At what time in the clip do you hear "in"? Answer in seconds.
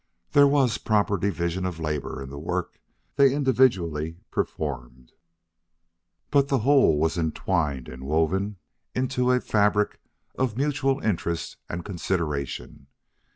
2.23-2.31